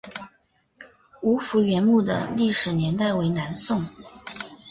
[1.21, 3.85] 吴福源墓的历史年代为南宋。